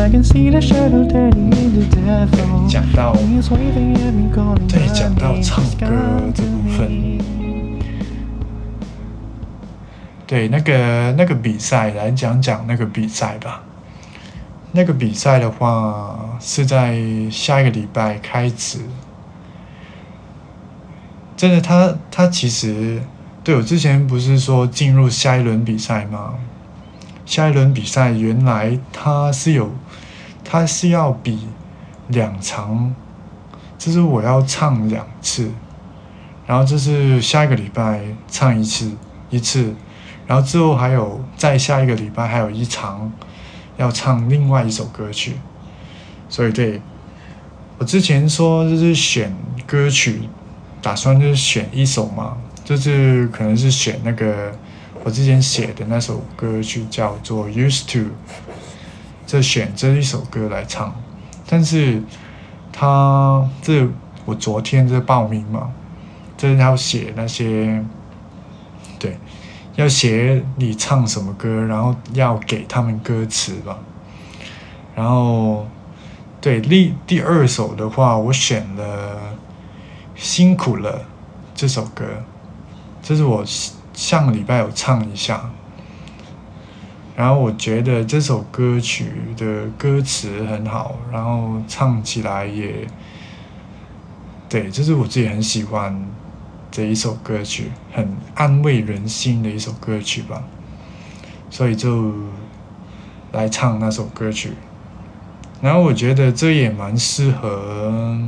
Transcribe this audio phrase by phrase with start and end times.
[0.00, 2.66] I can see the shadow turning into devil.
[2.66, 3.12] 讲到
[4.66, 5.86] 对讲到唱歌
[6.34, 7.18] 这部分
[10.26, 13.62] 对那个那个比赛来讲讲那个比赛吧。
[14.72, 16.98] 那个比赛的话是在
[17.30, 18.78] 下一个礼拜开始。
[21.36, 23.02] 真的，他他其实
[23.44, 26.36] 对我之前不是说进入下一轮比赛吗？
[27.26, 29.70] 下一轮比赛原来他是有，
[30.50, 31.46] 它是要比
[32.08, 32.92] 两场，
[33.78, 35.48] 就是我要唱两次，
[36.44, 38.90] 然后这是下一个礼拜唱一次
[39.30, 39.72] 一次，
[40.26, 43.12] 然后之后还有再下一个礼拜还有一场
[43.76, 45.36] 要唱另外一首歌曲，
[46.28, 46.82] 所以对
[47.78, 49.32] 我之前说就是选
[49.68, 50.22] 歌曲，
[50.82, 54.52] 打算就是选一首嘛，就是可能是选那个
[55.04, 57.98] 我之前写的那首歌曲叫做《Used to》，
[59.30, 60.92] 就选这一首歌来唱，
[61.46, 62.02] 但是
[62.72, 63.86] 他这
[64.24, 65.70] 我昨天这报名嘛，
[66.36, 67.80] 就是要写那些，
[68.98, 69.16] 对，
[69.76, 73.78] 要写你唱什么歌，然后要给他们歌词吧，
[74.96, 75.64] 然后
[76.40, 79.14] 对第第二首的话，我选了
[80.16, 80.98] 《辛苦了》
[81.54, 82.04] 这首歌，
[83.00, 83.44] 这是我
[83.94, 85.48] 上个礼拜有唱一下，
[87.20, 89.04] 然后我觉得这首歌曲
[89.36, 92.86] 的歌词很好，然后唱起来也，
[94.48, 96.02] 对，这是我自己很喜欢
[96.72, 100.42] 的一首歌曲，很安慰人心的一首歌曲吧，
[101.50, 102.14] 所以就
[103.32, 104.52] 来唱那首歌曲。
[105.60, 108.18] 然后我觉得这也蛮适合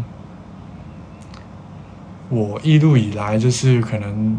[2.28, 4.36] 我一路以来，就是可能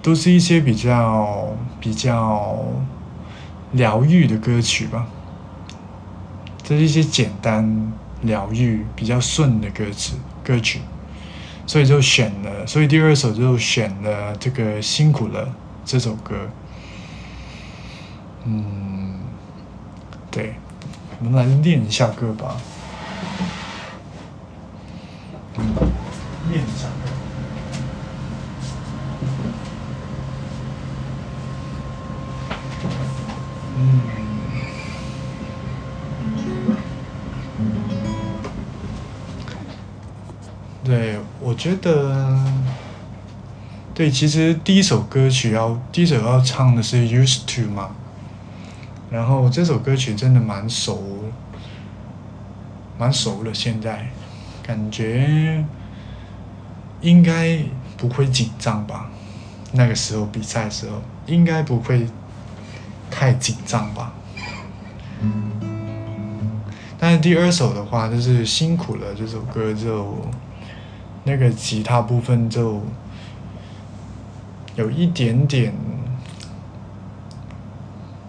[0.00, 2.58] 都是一些比较比较
[3.72, 5.06] 疗愈的歌曲吧，
[6.62, 10.80] 这是一些简单疗愈、比较顺的歌词歌曲，
[11.66, 15.46] 所以就选了，所以第二首就选了这个《辛苦了》
[15.84, 16.34] 这首歌。
[18.44, 19.18] 嗯，
[20.30, 20.54] 对，
[21.18, 22.56] 我们来练一下歌吧。
[25.58, 25.64] 嗯，
[26.50, 26.86] 练一下。
[33.88, 34.00] 嗯
[40.84, 42.38] 对，我觉得，
[43.92, 47.90] 对，其实第一首歌曲要第一首要唱的是《Used to》嘛，
[49.10, 51.24] 然后这首歌曲真的蛮熟，
[52.96, 54.06] 蛮熟了，现在
[54.62, 55.64] 感觉
[57.00, 57.58] 应该
[57.96, 59.10] 不会紧张吧？
[59.72, 62.06] 那个时候比赛的时候应该不会
[63.10, 64.12] 太紧张吧。
[66.98, 70.16] 但是第二首的话，就是辛苦了这首歌就
[71.24, 72.82] 那个吉他部分就
[74.76, 75.74] 有一点点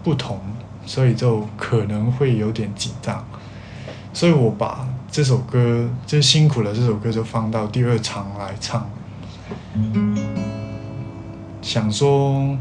[0.04, 0.38] 不同，
[0.84, 3.26] 所以就可能会有点紧张。
[4.12, 8.88] 所以我把这首歌就辛苦了这首歌就放到第二场来唱。
[11.62, 12.56] 想说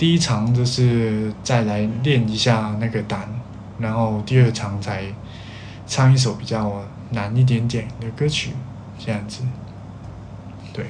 [0.00, 3.28] 第一场就是再来练一下那个胆，
[3.78, 5.04] 然后第二场才
[5.86, 8.52] 唱一首比较难一点点的歌曲，
[8.98, 9.42] 这样子。
[10.72, 10.86] 对，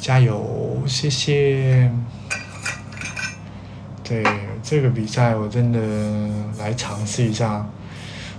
[0.00, 1.88] 加油，谢谢。
[4.02, 4.24] 对
[4.60, 5.78] 这个比赛，我真的
[6.58, 7.64] 来尝试一下。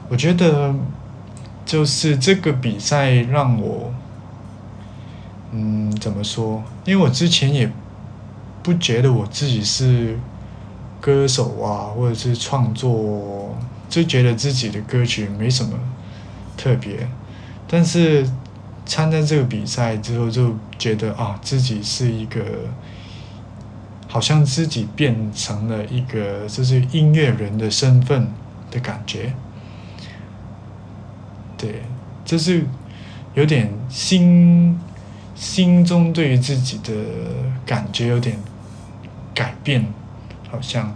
[0.10, 0.76] 我觉得
[1.66, 3.94] 就是这个比赛让我。
[5.56, 6.64] 嗯，怎么说？
[6.84, 7.72] 因为我之前也
[8.64, 10.18] 不觉得我自己是
[11.00, 13.56] 歌手啊，或者是创作，
[13.88, 15.78] 就觉得自己的歌曲没什么
[16.58, 17.08] 特别。
[17.68, 18.28] 但是
[18.84, 22.42] 参加这个比赛之后，就觉得啊，自己是一个，
[24.08, 28.28] 好像自己变成了一个就是音乐人的身份
[28.72, 29.32] 的感觉。
[31.56, 31.84] 对，
[32.26, 32.66] 就是
[33.36, 34.80] 有点心。
[35.36, 36.94] 心中对于自己的
[37.66, 38.38] 感觉有点
[39.34, 39.86] 改变，
[40.50, 40.96] 好像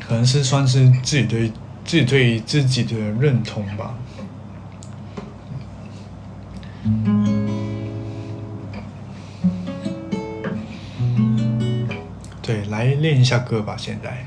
[0.00, 1.52] 可能是算是自己对
[1.84, 3.94] 自己对自己的认同吧。
[12.40, 14.24] 对，来练一下歌吧，现在。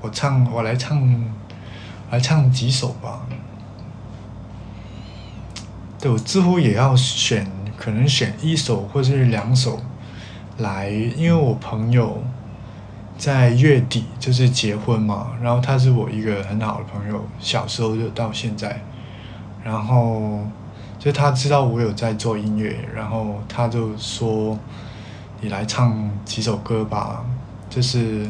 [0.00, 0.98] 我唱，我来唱，
[2.10, 3.26] 来唱几首吧。
[5.98, 7.46] 对我之后也要选，
[7.76, 9.80] 可能选一首或者是两首
[10.58, 12.22] 来，因为我朋友
[13.16, 18.82] 在月底就是结婚嘛，然后他是我一个很好的朋友，小时候就到现在，
[19.62, 20.40] 然后
[20.98, 24.58] 就他知道我有在做音乐，然后他就说
[25.40, 27.24] 你来唱几首歌吧，
[27.68, 28.28] 就是。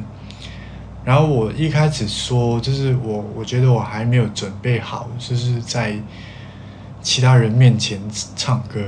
[1.11, 5.97] 然后我一开始说，就是我我觉得我还没有准备好，就是在
[7.03, 8.01] 其他人面前
[8.37, 8.81] 唱歌，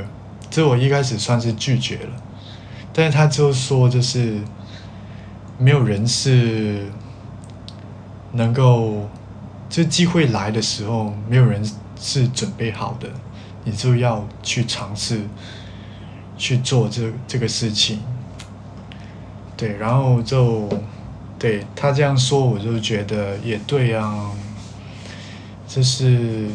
[0.48, 2.10] 这我一开始算是拒绝了。
[2.92, 4.38] 但是他就说，就是
[5.58, 6.86] 没有人是
[8.34, 9.08] 能够，
[9.68, 11.60] 这机会来的时候，没有人
[12.00, 13.08] 是准备好的，
[13.64, 15.22] 你就要去尝试
[16.38, 17.98] 去做这这个事情。
[19.56, 20.68] 对，然后就。
[21.42, 24.30] 对他这样说，我就觉得也对啊。
[25.66, 26.46] 就是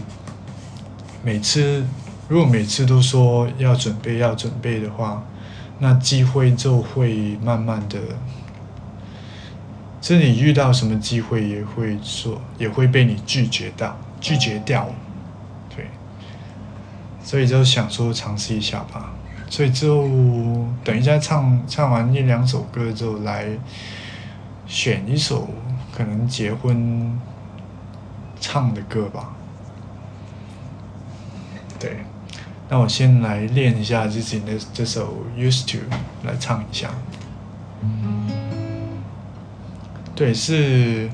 [1.21, 1.83] 每次，
[2.29, 5.21] 如果每次都说要准备要准备的话，
[5.79, 7.99] 那机会就会慢慢的，
[9.99, 14.89] 这你遇到什么机会也会说，也会被你拒绝到，拒绝掉。
[15.75, 15.87] 对，
[17.21, 19.11] 所以就想说尝试一下吧。
[19.49, 20.07] 所以就
[20.81, 23.49] 等一下唱唱完一两首歌之后来。
[24.67, 25.49] 选一首
[25.95, 27.17] 可能结婚
[28.39, 29.33] 唱的歌吧。
[31.79, 31.97] 对，
[32.69, 35.77] 那我先来练一下自己的这首《Used to》
[36.23, 36.89] 来唱一下。
[40.15, 41.09] 对，是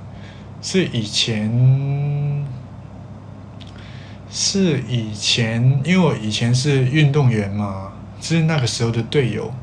[0.61, 2.45] 是以前
[4.31, 7.91] 是以前，因为我以前是运动员嘛，
[8.21, 9.53] 是那个时候的队友，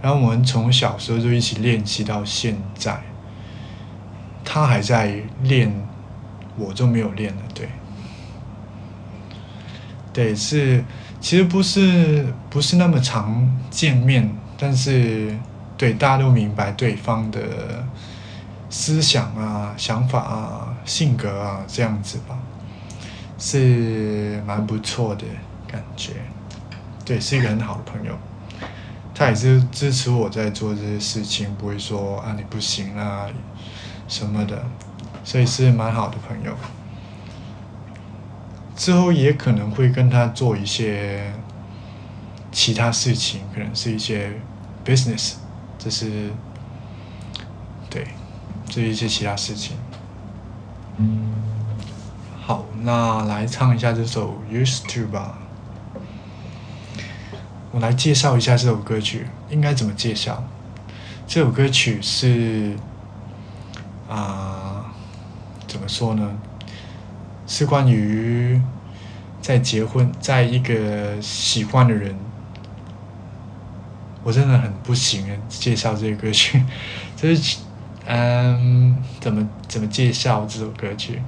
[0.00, 3.02] 然后我们从小时候就一起练习到现在。
[4.48, 5.70] 他还在练，
[6.56, 7.42] 我就没有练了。
[7.52, 7.68] 对，
[10.12, 10.82] 对，是
[11.20, 15.36] 其实不是不是那么常见面，但是
[15.76, 17.84] 对大家都明白对方的
[18.70, 22.38] 思想啊、想法啊、性格啊这样子吧，
[23.38, 25.24] 是蛮不错的
[25.66, 26.12] 感觉。
[27.04, 28.16] 对，是一个很好的朋友，
[29.12, 33.26] 他也是支持我在做这些事情，不会说啊你不行啊。
[34.08, 34.64] 什么的，
[35.24, 36.54] 所以是蛮好的朋友。
[38.76, 41.32] 之后也可能会跟他做一些
[42.52, 44.32] 其他事情，可能是一些
[44.84, 45.34] business，
[45.78, 46.30] 这是
[47.88, 48.06] 对，
[48.66, 49.76] 这一些其他事情。
[50.98, 51.32] 嗯
[52.40, 55.38] 好，那来唱一下这首《Used to》吧。
[57.72, 60.44] 我来介绍一下这首歌曲，应该怎么介绍？
[61.26, 62.76] 这首歌曲是。
[64.08, 64.92] 啊，
[65.66, 66.38] 怎么说呢？
[67.48, 68.60] 是关于
[69.40, 72.16] 在结婚，在一个喜欢的人，
[74.24, 76.64] 我真的很不行啊介绍这个歌曲，
[77.14, 77.58] 就是
[78.04, 81.22] 嗯，怎么怎么介绍这首歌曲？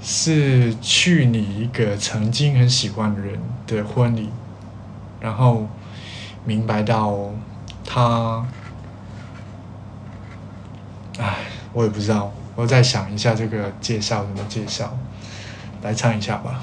[0.00, 4.30] 是去你一个曾经很喜欢的人的婚礼，
[5.18, 5.66] 然后
[6.44, 7.32] 明白到
[7.84, 8.46] 他。
[11.18, 11.36] 唉，
[11.72, 14.96] 我也不知道，我再想一下这个介绍怎么介绍，
[15.82, 16.62] 来唱一下吧。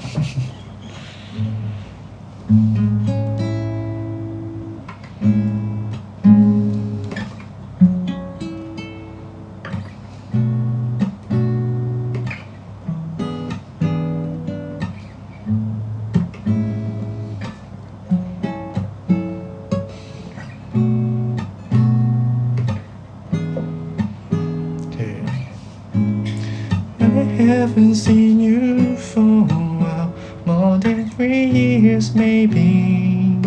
[32.14, 33.40] Maybe.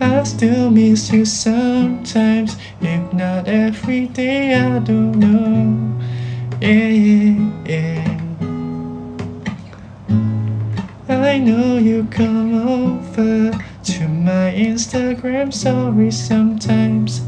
[0.00, 6.00] I still miss you sometimes, if not every day, I don't know.
[6.60, 8.18] Yeah, yeah,
[11.08, 13.52] I know you come over
[13.84, 17.20] to my Instagram story sometimes.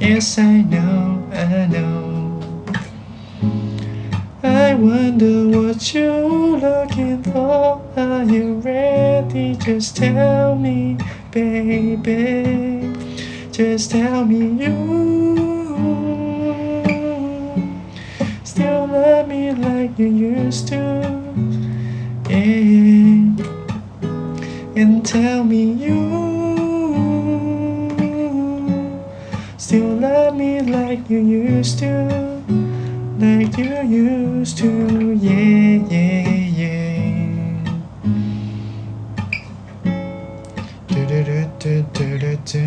[0.00, 2.13] Yes, I know, I know.
[4.44, 7.80] I wonder what you're looking for.
[7.96, 9.56] Are you ready?
[9.56, 10.98] Just tell me,
[11.30, 12.92] baby.
[13.50, 14.74] Just tell me you
[18.44, 20.76] still love me like you used to.
[22.28, 23.32] Yeah.
[24.76, 26.04] And tell me you
[29.56, 32.33] still love me like you used to
[33.18, 36.28] like you used to, yeah, yeah,
[36.60, 36.94] yeah.
[40.88, 42.64] Do do do do do do do.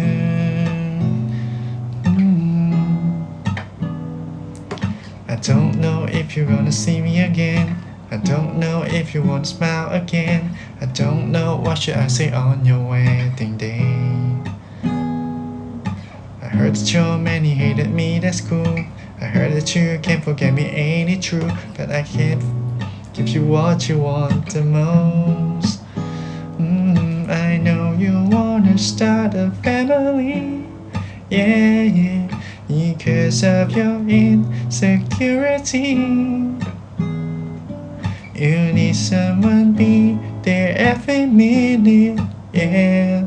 [5.27, 7.75] I don't know if you're gonna see me again.
[8.09, 10.55] I don't know if you wanna smile again.
[10.79, 13.81] I don't know what should I say on your wedding day.
[16.41, 18.85] I heard your many hated me, that's cool.
[19.19, 21.49] I heard that you can't forget me, ain't it true?
[21.75, 22.43] But I can't
[23.13, 25.81] give you what you want the most.
[26.59, 30.67] Mm, I know you wanna start a family,
[31.31, 32.27] yeah, yeah,
[32.67, 35.95] because of your insecurity.
[38.35, 42.19] You need someone be there every minute,
[42.53, 43.25] yeah.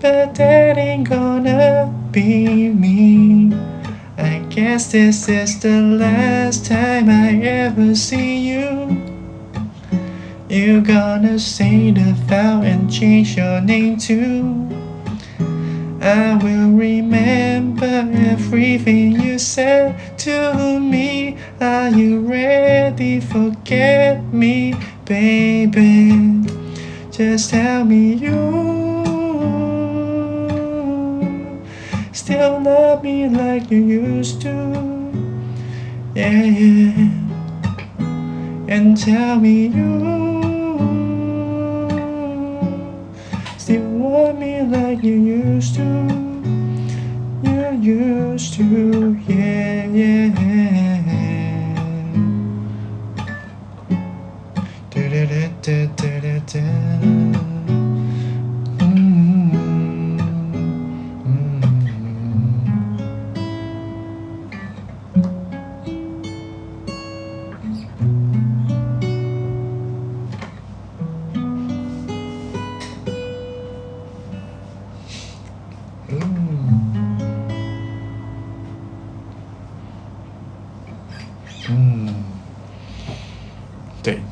[0.00, 3.29] But that ain't gonna be me.
[4.60, 8.92] Guess this is the last time I ever see you.
[10.50, 14.68] You're gonna say the vow and change your name too.
[16.02, 19.96] I will remember everything you said
[20.28, 21.38] to me.
[21.58, 23.18] Are you ready?
[23.20, 24.74] Forget me,
[25.06, 26.44] baby.
[27.10, 28.89] Just tell me you
[32.40, 34.48] still love me like you used to.
[36.14, 37.10] Yeah, yeah.
[38.66, 39.90] And tell me you
[43.58, 45.88] still want me like you used to.
[47.44, 50.30] You used to, yeah, yeah.
[54.88, 55.24] Da da
[55.60, 56.99] da da da da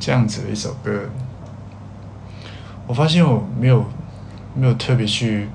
[0.09, 1.03] 这样子的一首歌，
[2.87, 3.85] 我发现我没有
[4.55, 5.47] 没有特别去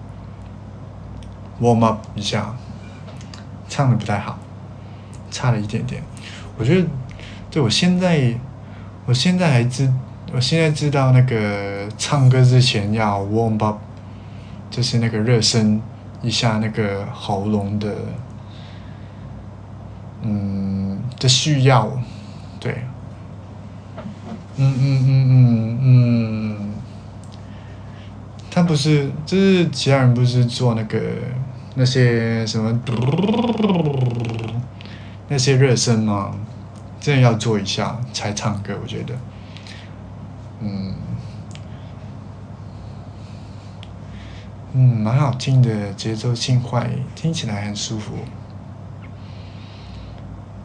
[1.59, 2.53] warm up 一下，
[3.67, 4.37] 唱的不太好，
[5.31, 6.03] 差了一点点。
[6.55, 6.87] 我觉得，
[7.49, 8.35] 对我现在，
[9.07, 9.91] 我现在还知，
[10.31, 13.79] 我现在知道那个唱歌之前要 warm up，
[14.69, 15.81] 就是那个热身
[16.21, 17.95] 一下那个喉咙的，
[20.21, 21.91] 嗯的需要，
[22.59, 22.83] 对，
[24.55, 26.73] 嗯嗯嗯嗯嗯，
[28.51, 30.99] 他不是，就是其他人不是做那个
[31.75, 32.79] 那些什么
[35.27, 36.35] 那些热身吗？
[36.99, 39.15] 真的要做一下才唱歌，我觉得，
[40.61, 40.93] 嗯。
[44.75, 48.13] 嗯，蛮好听的，节奏轻快，听起来很舒服。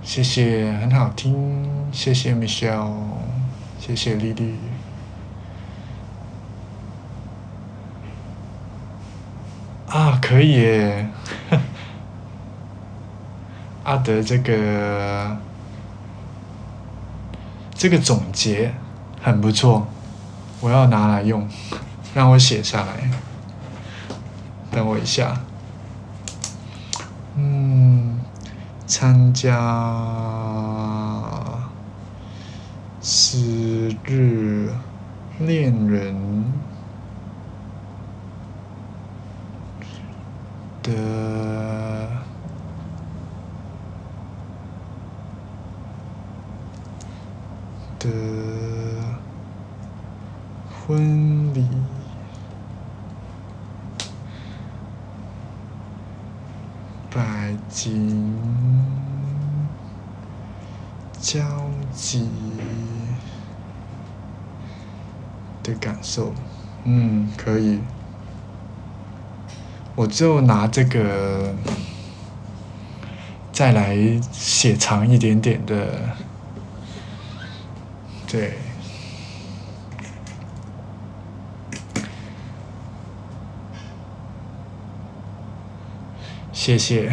[0.03, 1.59] 谢谢，很好听，
[1.93, 2.91] 谢谢 Michelle，
[3.79, 4.57] 谢谢丽丽。
[9.89, 11.09] 啊，可以耶！
[13.85, 15.39] 阿德这个
[17.75, 18.75] 这个总结
[19.23, 19.87] 很不错，
[20.61, 21.49] 我要拿来用，
[22.15, 23.11] 让我写下来。
[24.71, 25.41] 等我一下。
[27.37, 28.21] 嗯，
[28.87, 29.57] 参加
[33.11, 34.71] 十日
[35.39, 36.45] 恋人
[40.83, 40.93] 的
[47.99, 48.11] 的
[50.69, 51.65] 婚礼。
[57.11, 58.37] 百景
[61.19, 61.41] 交
[61.95, 62.29] 集
[65.69, 66.33] 的感受，
[66.85, 67.81] 嗯，可以。
[69.95, 71.55] 我就拿这个
[73.53, 73.97] 再来
[74.31, 76.17] 写长一点点的
[78.27, 78.55] 对。
[86.53, 87.13] 谢谢。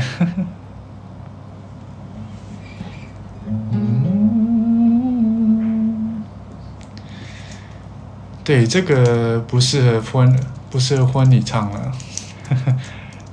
[8.45, 11.91] 对，这个不适合婚，不适合婚礼唱了，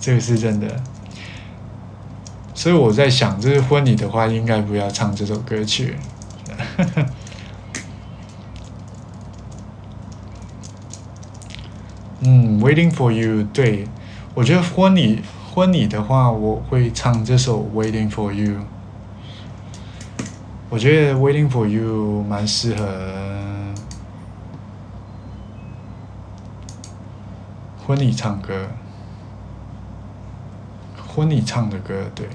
[0.00, 0.82] 这个是真的。
[2.54, 5.96] 所以我在想，就是婚礼的话，应该不要唱这首歌曲。
[12.20, 13.86] 嗯，Waiting for you，对，
[14.34, 15.22] 我觉得婚礼。
[15.52, 18.52] 婚礼的话，我会唱这首《Waiting for You》。
[20.70, 22.86] 我觉得《Waiting for You》蛮适合
[27.92, 28.68] 婚礼唱歌，
[30.96, 32.26] 婚礼唱的歌，对，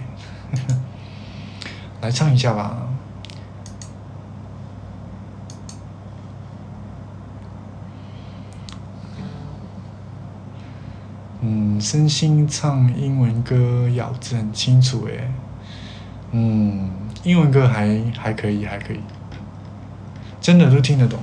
[1.99, 2.77] 来唱一下吧。
[11.41, 15.27] 嗯，身心唱英文歌咬字很清楚诶。
[16.33, 16.91] 嗯，
[17.23, 18.99] 英文歌还还可以，还可以，
[20.39, 21.17] 真的都听得懂，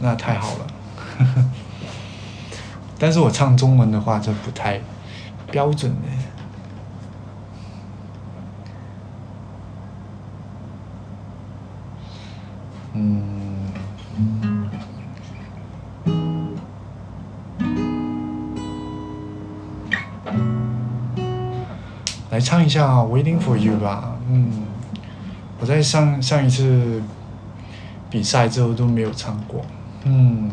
[0.00, 0.66] 那太好了。
[2.98, 4.80] 但是我唱中文的话，就不太
[5.50, 6.08] 标准呢。
[12.94, 13.42] 嗯。
[22.30, 24.66] 来唱一下《Waiting for You》吧，嗯，
[25.58, 27.02] 我在上上一次
[28.10, 29.64] 比赛之后都没有唱过，
[30.04, 30.50] 嗯。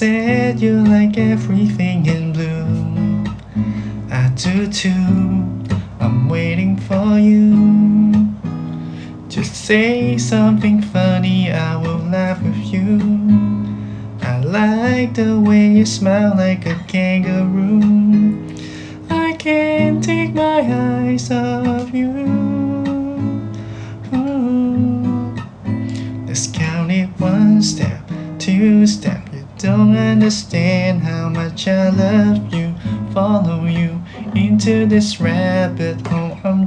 [0.00, 3.28] said you like everything in bloom.
[4.10, 5.44] I do too.
[6.00, 8.32] I'm waiting for you.
[9.28, 12.98] Just say something funny, I will laugh with you.
[14.22, 16.40] I like the way you smile.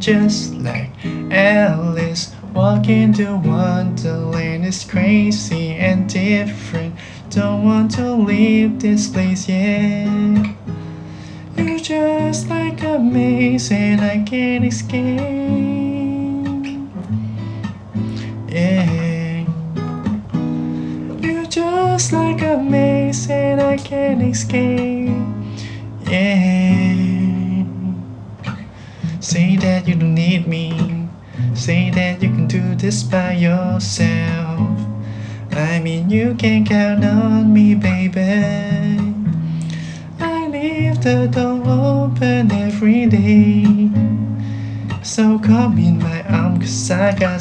[0.03, 0.89] just like
[1.31, 3.72] Alice walking to one.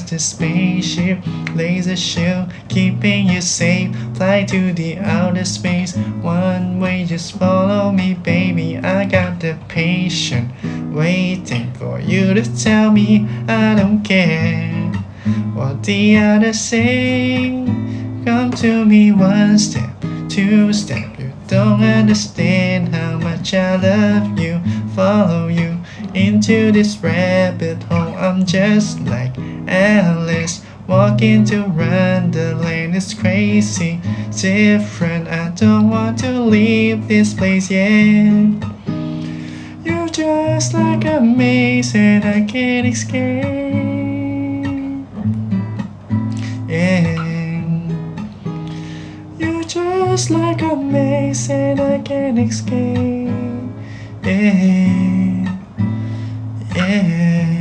[0.02, 1.18] I got spaceship,
[1.54, 3.94] laser shield, keeping you safe.
[4.16, 8.78] Fly to the outer space, one way, just follow me, baby.
[8.78, 10.52] I got the patience,
[10.90, 14.90] waiting for you to tell me I don't care
[15.54, 17.64] what the others say.
[18.24, 19.94] Come to me one step,
[20.28, 21.16] two step.
[21.18, 24.60] You don't understand how much I love you,
[24.96, 25.78] follow you
[26.14, 28.14] into this rabbit hole.
[28.16, 29.36] I'm just like
[29.72, 30.62] Alice.
[30.86, 31.62] Walking to
[32.32, 34.00] the lane is crazy,
[34.38, 35.28] different.
[35.28, 38.52] I don't want to leave this place yet.
[39.84, 43.44] You're just like a maze and I can't escape.
[46.68, 47.18] Yeah.
[49.38, 53.30] You're just like a maze and I can't escape.
[54.24, 54.82] Yeah.
[56.74, 57.51] 嗯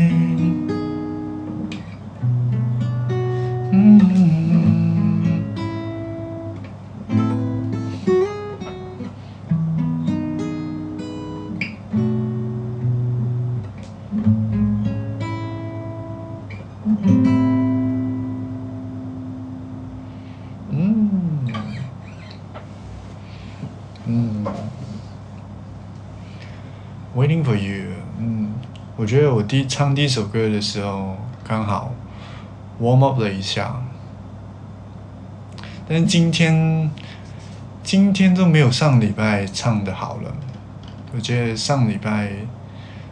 [29.12, 31.91] 觉得我第唱第一首歌的时候刚好
[32.80, 33.84] warm up 了一下，
[35.86, 36.89] 但今天
[37.84, 40.34] 今天都没有上礼拜唱的好了，
[41.13, 42.32] 我觉得上礼拜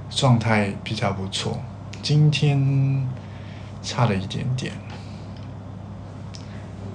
[0.09, 1.59] 状态比较不错，
[2.01, 3.05] 今天
[3.83, 4.71] 差了一点点，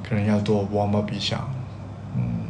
[0.03, 1.47] 可能要多 warm up 一下，
[2.17, 2.44] 嗯，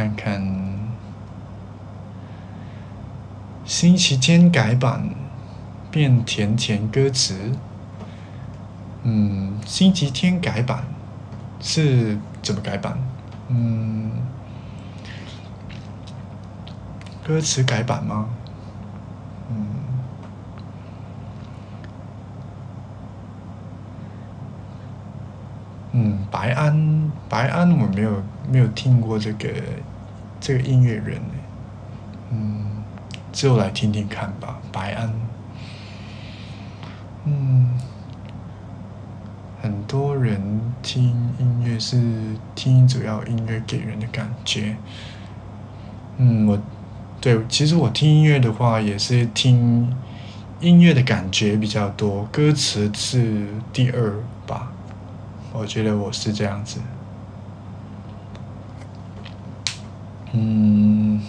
[0.00, 0.42] 看看
[3.66, 5.10] 星期天改版
[5.90, 7.52] 变甜甜歌词。
[9.02, 10.84] 嗯，星期天改版
[11.60, 12.98] 是怎么改版？
[13.48, 14.10] 嗯，
[17.26, 18.28] 歌词改版吗？
[19.50, 19.66] 嗯，
[25.92, 29.48] 嗯白安，白安，我没有没有听过这个
[30.40, 31.20] 这个音乐人
[32.30, 32.82] 嗯，
[33.32, 35.12] 之后来听听看吧，白安。
[37.26, 37.68] 嗯，
[39.60, 40.40] 很多人
[40.82, 41.04] 听
[41.38, 42.00] 音乐是
[42.54, 44.76] 听主要音乐给人的感觉。
[46.16, 46.58] 嗯，我
[47.20, 49.94] 对，其实我听音乐的话也是听
[50.60, 54.14] 音乐的感觉比较多，歌词是第二
[54.46, 54.72] 吧。
[55.52, 56.80] 我觉得我是这样子，
[60.32, 61.20] 嗯，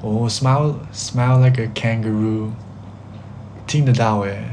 [0.00, 2.50] 我 smile smile like a kangaroo，
[3.66, 4.44] 听得到诶。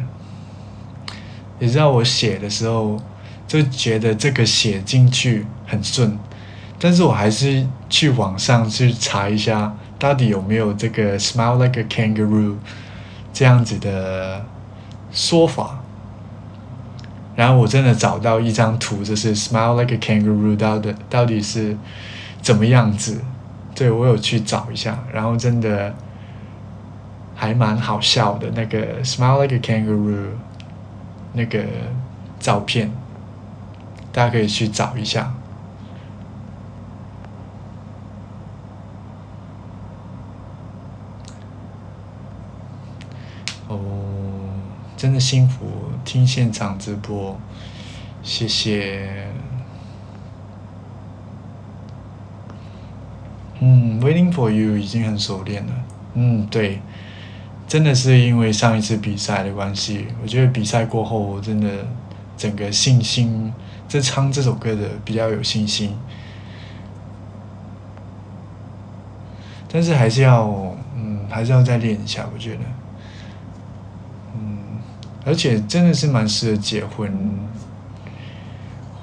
[1.59, 2.99] 你知道我写的时候
[3.47, 6.17] 就觉得这个写进去很顺，
[6.79, 12.55] 但是我还是去网上去查一下，到底有没有这个 smile like a kangaroo
[13.33, 14.45] 这样子的
[15.11, 15.79] 说法。
[17.35, 21.75] 然后我真的找到一张图，就是 smile like a kangaroo 到的到底是
[22.41, 23.21] 怎么样子？
[23.73, 25.95] 对我有去找一下，然后真的
[27.35, 28.51] 还蛮好笑的。
[28.51, 30.31] 那个 smile like a kangaroo
[31.33, 31.63] 那个
[32.39, 32.91] 照片，
[34.11, 35.33] 大家可以去找一下。
[43.67, 43.79] 哦，
[44.97, 45.65] 真的幸福。
[46.03, 47.39] 听现场直播，
[48.21, 49.27] 谢谢。
[53.63, 55.73] 嗯，Waiting for you 已经很熟练了。
[56.15, 56.81] 嗯，对，
[57.67, 61.87] 真的是因为上一次比赛的关系，我觉得比赛过后，我真的
[62.35, 63.53] 整个信心，
[63.87, 65.95] 在唱这首歌的比较有信心。
[69.71, 70.47] 但是还是要，
[70.97, 72.59] 嗯，还是要再练一下，我觉得。
[74.35, 74.57] 嗯
[75.23, 77.13] 而且真的是蛮适合结婚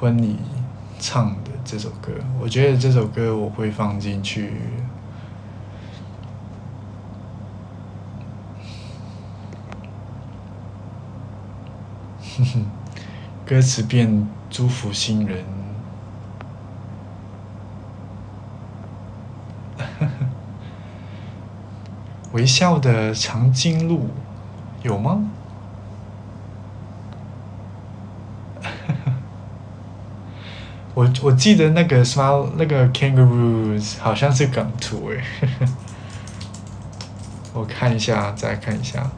[0.01, 0.37] 婚礼
[0.99, 4.55] 唱的这首歌，我觉得这首歌我会放进去。
[13.45, 15.45] 歌词变祝福新人，
[22.33, 24.09] 微笑的长颈鹿
[24.83, 25.23] 有吗？
[30.99, 35.23] 我我记得那个 smile 那个 kangaroos 好像是港图诶，
[37.55, 39.09] 我看一下，再看一下。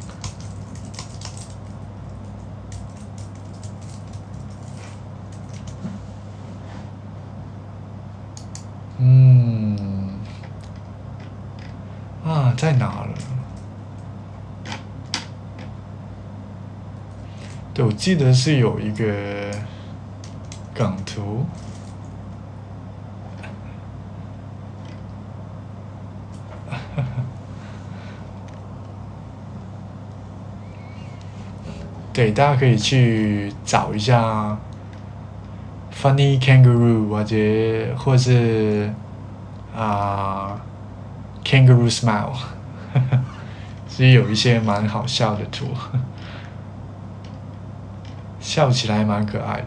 [8.98, 10.10] 嗯，
[12.22, 13.14] 啊，在哪了？
[17.72, 19.06] 对，我记得是有一个
[20.74, 21.46] 港图。
[32.20, 34.54] 对，大家可以去找一下
[35.90, 37.34] funny kangaroo 或者
[37.96, 38.92] 或是
[39.74, 40.60] 啊
[41.42, 42.34] kangaroo smile，
[43.88, 45.68] 所以有一些蛮好笑的图，
[48.38, 49.66] 笑起来蛮可爱的。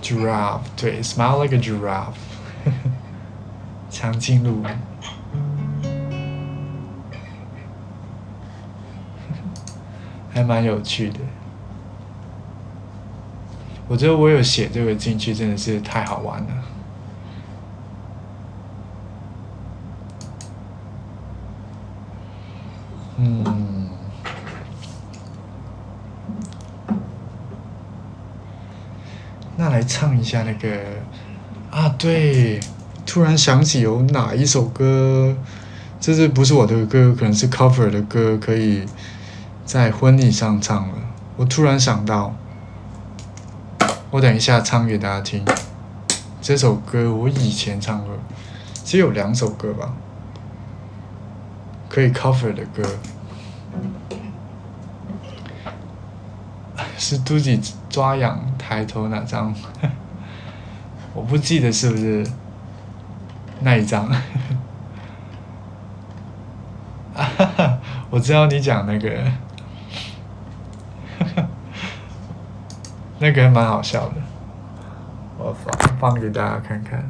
[0.00, 2.12] giraffe 对，smile like a giraffe。
[3.94, 4.60] 长颈鹿
[10.32, 11.20] 还蛮有趣的。
[13.86, 16.48] 我觉得我有写这个进去真的是太好玩了。
[23.18, 23.88] 嗯。
[29.56, 30.80] 那来唱一下那个
[31.70, 32.58] 啊对。
[33.06, 35.36] 突然想起有哪一首歌，
[36.00, 37.14] 这是不是我的歌？
[37.16, 38.84] 可能是 cover 的歌，可以
[39.64, 40.94] 在婚礼上唱了。
[41.36, 42.34] 我突然想到，
[44.10, 45.44] 我等一下唱给大家听。
[46.40, 48.10] 这首歌我以前唱过，
[48.84, 49.94] 只有两首歌吧，
[51.88, 52.82] 可以 cover 的歌。
[56.96, 57.58] 是肚子
[57.90, 59.54] 抓痒抬头那张，
[61.14, 62.26] 我不记得是不是
[63.64, 64.06] 那一张。
[68.10, 69.32] 我知道你讲那个，
[73.18, 74.16] 那个蛮好笑的，
[75.38, 77.02] 我放放给大家看看，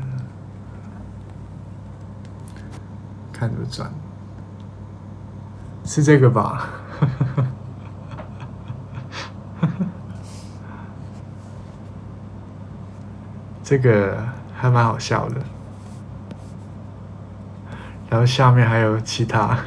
[3.32, 3.90] 看着转，
[5.84, 6.68] 是这个吧？
[13.62, 14.16] 这个
[14.54, 15.40] 还蛮好笑的，
[18.10, 19.58] 然后下面还有其他，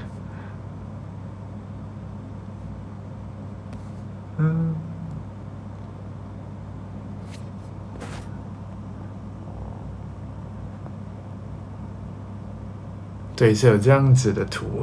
[4.37, 4.73] 嗯，
[13.35, 14.65] 对，是有这样子的图，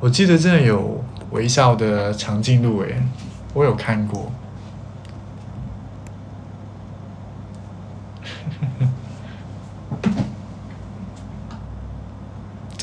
[0.00, 3.00] 我记得真的有微笑的长颈鹿诶。
[3.54, 4.32] 我有看过，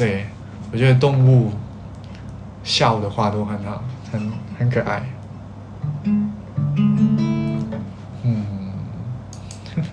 [0.02, 0.26] 对，
[0.72, 1.52] 我觉得动物
[2.64, 5.04] 笑的话都很好，很很可爱。
[6.04, 6.32] 嗯，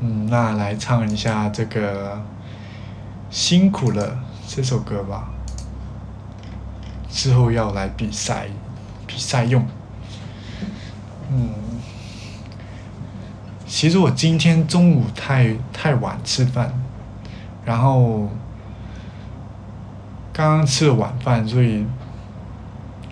[0.00, 2.20] 嗯，那来唱一下这个
[3.30, 5.28] 辛苦了这首歌吧。
[7.08, 8.48] 之后要来比赛，
[9.06, 9.64] 比赛用。
[11.30, 11.50] 嗯，
[13.76, 16.72] 其实我今天中午太太晚吃饭，
[17.62, 18.26] 然后
[20.32, 21.84] 刚刚吃了晚饭，所以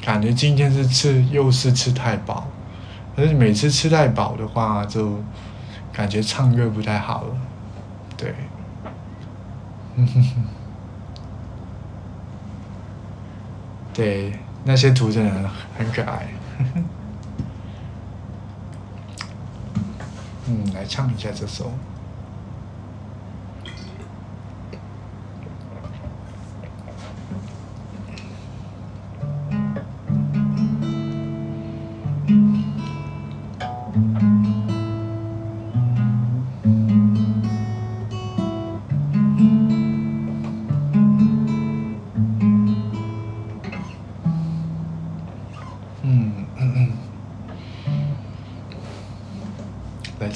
[0.00, 2.46] 感觉今天是吃又是吃太饱，
[3.14, 5.22] 而且每次吃太饱的话，就
[5.92, 7.37] 感觉唱歌不太好了，
[8.16, 8.35] 对，
[9.96, 10.44] 嗯哼哼。
[13.92, 14.33] 对，
[14.64, 16.27] 那些图真的很可爱。
[20.55, 21.73] 嗯，来唱一下这首。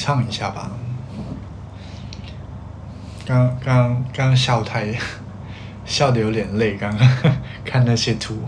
[0.09, 0.71] 唱一下吧。
[3.27, 4.87] 刚刚刚笑太，
[5.85, 6.79] 笑的有点累。
[6.79, 8.42] 刚刚看那些图。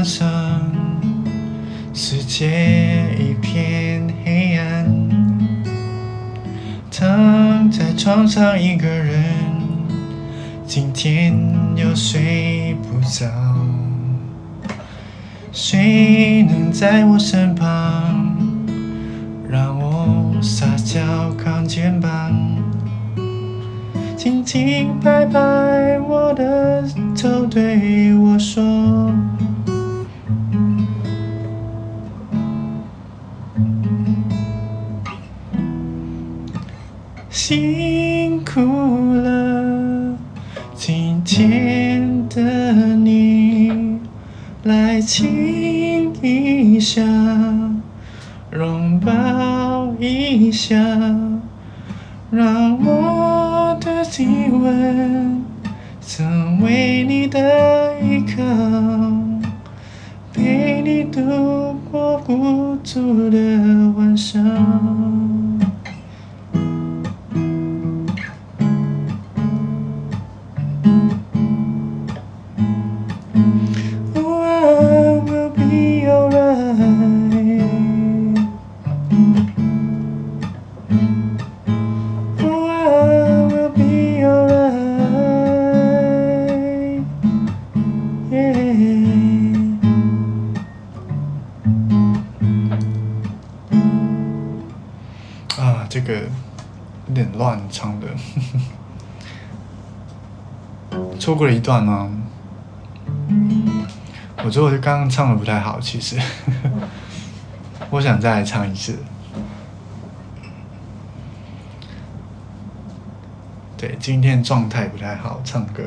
[0.00, 0.26] 晚上，
[1.92, 4.86] 世界一片黑暗。
[6.90, 9.22] 躺在床上一个人，
[10.66, 11.38] 今天
[11.76, 13.26] 又睡不着。
[15.52, 17.49] 谁能在我身
[62.92, 63.38] 粗的
[63.92, 64.40] 幻想
[101.30, 102.10] 说过了一段吗？
[104.42, 106.18] 我觉得我刚刚唱的不太好，其实，
[107.88, 108.98] 我想再来唱一次。
[113.76, 115.84] 对，今天状态不太好，唱歌，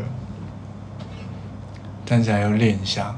[2.05, 3.13] 但是还要练一下。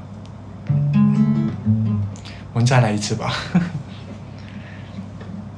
[2.52, 3.32] 我们再来一次吧。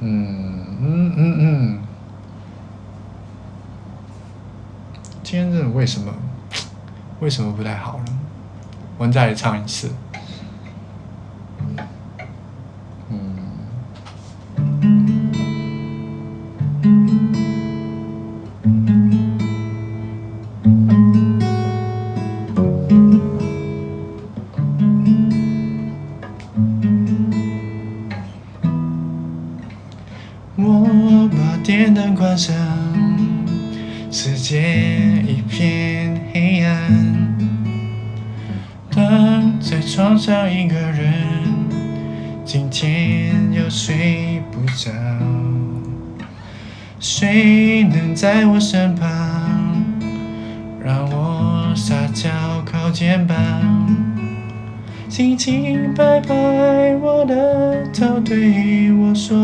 [0.01, 1.79] 嗯嗯嗯嗯，
[5.23, 6.13] 今天这为什么
[7.19, 8.17] 为什么不太好呢？
[8.97, 9.91] 我们再来唱一次。
[52.91, 53.35] 肩膀，
[55.07, 56.33] 轻轻拍拍
[56.97, 59.37] 我的头，对我说。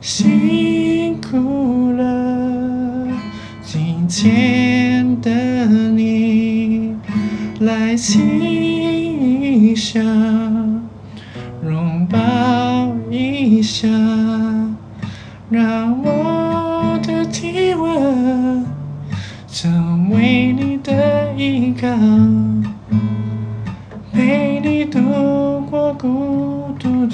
[0.00, 3.06] 辛苦了，
[3.62, 5.30] 今天的
[5.66, 6.96] 你
[7.60, 8.20] 来亲
[9.62, 9.74] 一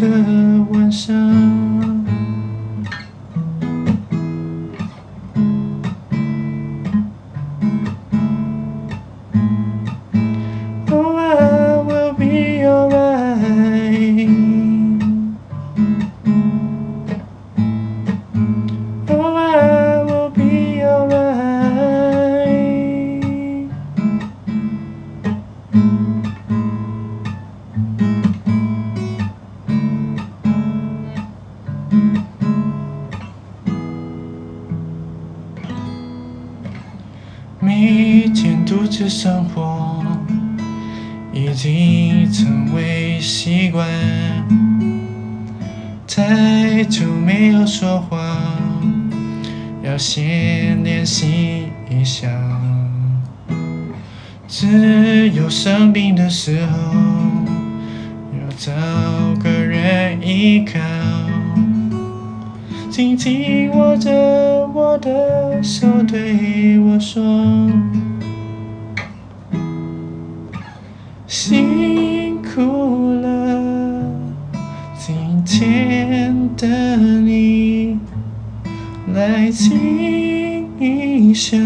[0.09, 1.24] 的晚上。
[55.65, 56.77] 生病的时候，
[58.35, 58.71] 要找
[59.43, 60.79] 个人依靠。
[62.91, 64.11] 紧紧握着
[64.75, 67.23] 我的手，对我说
[71.27, 74.05] ：“辛苦了，
[74.99, 77.99] 今天的你
[79.15, 81.57] 来亲一下，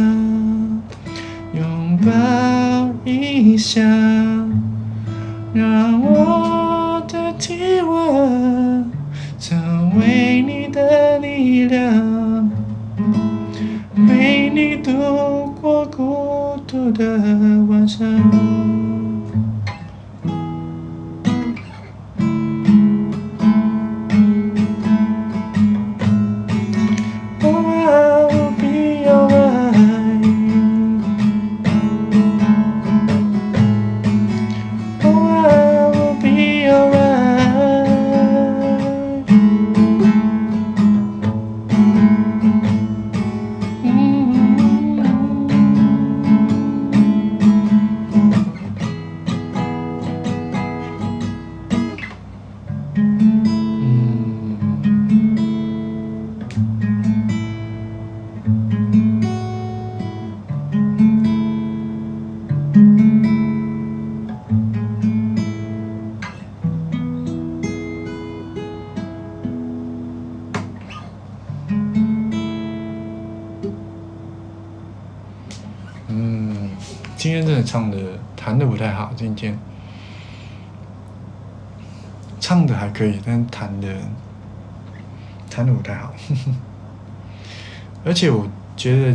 [3.58, 3.82] 下，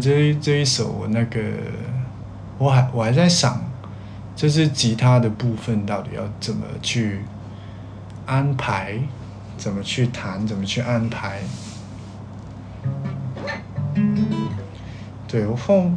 [0.04, 1.40] 这一这一首我那个
[2.58, 3.58] 我还我还在想，
[4.36, 7.22] 就是吉他的部分到底要怎么去
[8.26, 9.00] 安排，
[9.56, 11.40] 怎么去弹，怎么去安排。
[15.26, 15.90] 对我后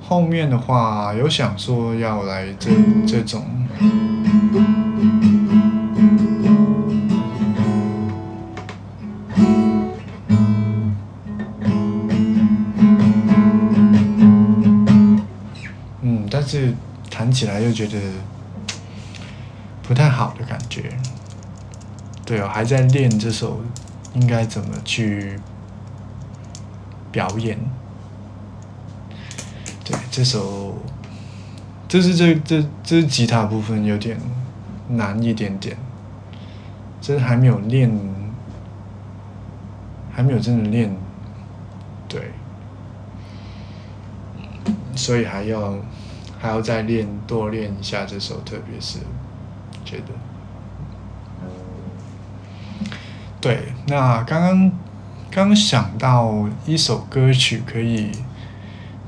[0.00, 2.70] 后面的话有想说要来这
[3.06, 3.44] 这种。
[17.72, 17.98] 觉得
[19.82, 20.96] 不太好的感觉。
[22.24, 23.60] 对哦，还在练这首
[24.14, 25.38] 应该怎么去
[27.10, 27.58] 表演。
[29.84, 30.80] 对，这首，
[31.88, 34.16] 这是这这这吉他部分有点
[34.88, 35.76] 难一点点，
[37.00, 37.90] 这还没有练，
[40.12, 40.96] 还没有真的练，
[42.08, 42.30] 对，
[44.94, 45.74] 所以还要
[46.42, 48.98] 还要再练多练一下这首，特别是
[49.84, 50.12] 觉得，
[53.40, 54.72] 对，那刚刚
[55.30, 58.10] 刚想到一首歌曲可以。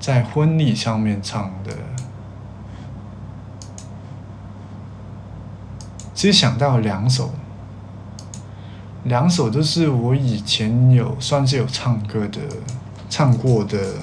[0.01, 1.72] 在婚礼上面唱的，
[6.12, 7.32] 其实想到两首，
[9.05, 12.39] 两首都是我以前有算是有唱歌的、
[13.09, 13.95] 唱过的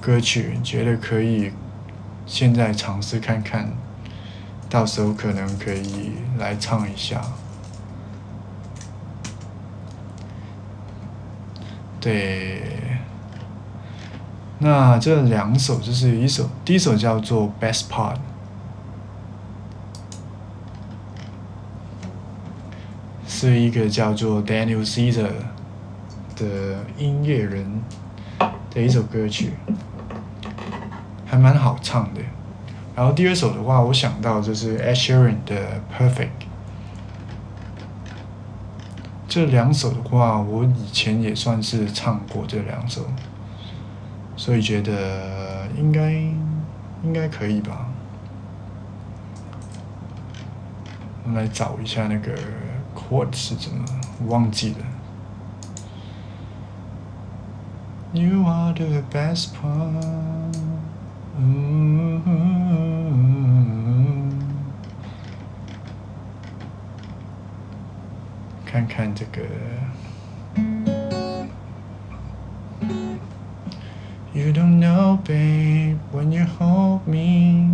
[0.00, 1.52] 歌曲，觉得可以
[2.28, 3.72] 现在尝试看看，
[4.68, 7.22] 到时候可能可以来唱一下，
[11.98, 12.62] 对。
[14.60, 18.16] 那这两首就是一首，第一首叫做《Best Part》，
[23.26, 25.30] 是一个叫做 Daniel Caesar
[26.36, 27.82] 的音乐人
[28.74, 29.52] 的一首歌曲，
[31.28, 32.20] 还蛮好唱的。
[32.96, 35.54] 然后第二首的话，我想到就是 Ed Sheeran 的
[35.96, 36.26] 《Perfect》。
[39.28, 43.06] 这两首的话，我以前也算是唱过这两首。
[44.36, 46.12] 所以觉得应该
[47.02, 47.86] 应该可以吧。
[51.24, 52.32] 我们来找一下那个
[52.96, 53.84] chord 是怎么，
[54.28, 54.78] 忘记了。
[58.12, 60.67] You are the best part。
[68.64, 69.40] 看看这个。
[74.34, 77.68] You don't know, babe, when you hold me。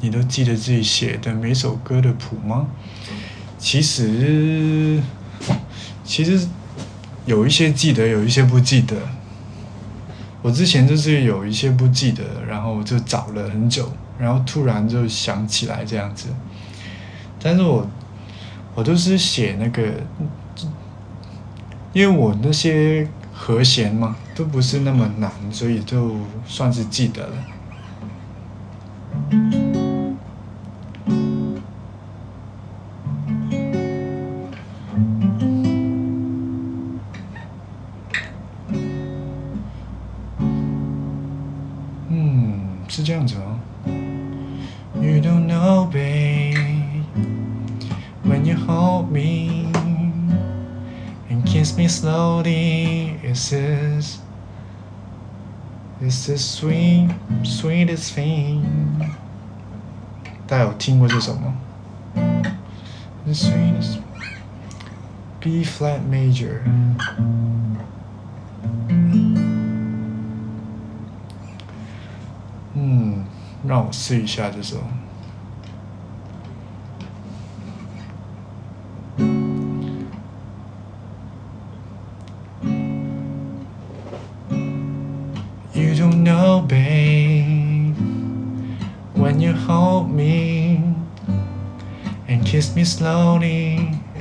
[0.00, 2.68] 你都记得自己写的每首歌的谱吗？
[3.58, 5.02] 其实，
[6.04, 6.48] 其实
[7.26, 8.96] 有一些记得，有一些不记得。
[10.42, 16.28] 我之前就是有一些不记得，然后就找了很久，然后突然就想起来这样子。
[17.42, 17.86] 但是我，
[18.74, 19.82] 我都是写那个。
[21.92, 26.14] 因为我那些和弦嘛，都不是那么难，所以就
[26.46, 27.32] 算是记得了。
[56.19, 57.09] it's the sweet,
[57.43, 58.61] sweetest thing.
[60.47, 61.55] 大家有听过这首吗？
[63.25, 63.97] The sweetest
[65.39, 66.59] B flat major。
[72.73, 73.25] 嗯，
[73.65, 74.77] 让我试一下这首。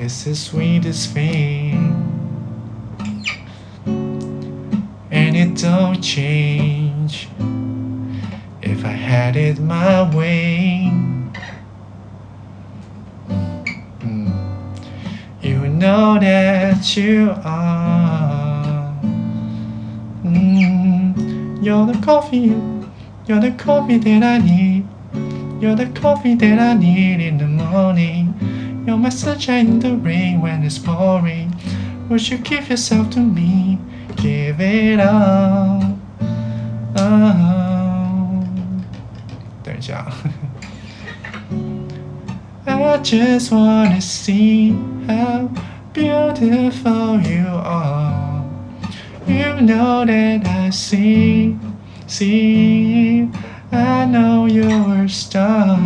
[0.10, 1.94] It's the sweetest thing.
[5.12, 7.28] And it don't change
[8.64, 10.92] if I had it my way.
[14.00, 14.34] Mm.
[15.44, 19.00] You know that you are.
[20.24, 21.64] Mm.
[21.64, 22.58] You're the coffee,
[23.28, 24.88] you're the coffee that I need.
[25.62, 28.19] You're the coffee that I need in the morning.
[28.89, 31.55] You're my sunshine in the rain when it's pouring.
[32.09, 33.79] Would you give yourself to me?
[34.17, 35.99] Give it all.
[36.97, 38.45] Oh.
[39.63, 40.07] 等一下，
[42.67, 44.75] I just wanna see
[45.09, 45.49] how
[45.93, 48.45] beautiful you are.
[49.27, 51.57] You know that I see,
[52.07, 53.29] see,
[53.73, 55.79] I know you're a star.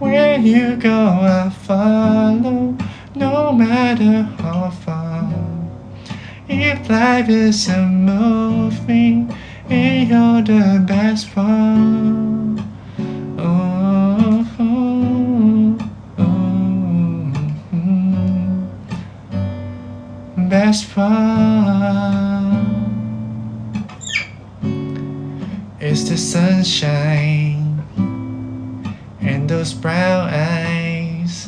[0.00, 0.90] Where you go,
[1.20, 2.74] I follow,
[3.14, 5.30] no matter how far.
[6.48, 9.26] If life is a movie,
[9.68, 12.64] and you're the best part.
[13.38, 15.76] Oh, oh.
[20.48, 22.64] Best part
[25.78, 27.49] is the sunshine
[29.49, 31.47] those brown eyes.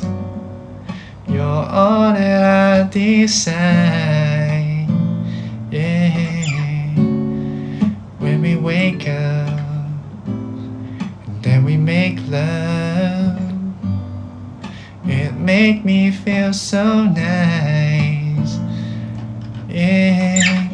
[1.26, 4.86] You're all that I desire.
[5.70, 6.94] Yeah.
[8.18, 9.58] When we wake up
[10.26, 13.36] and then we make love,
[15.04, 18.58] it make me feel so nice.
[19.68, 20.68] Yeah,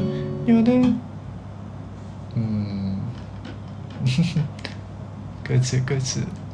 [0.47, 0.95] you're the
[2.37, 3.01] 嗯，
[5.43, 6.48] 歌词歌词，嗯嗯。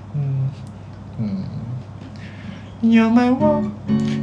[2.87, 3.71] You're my water,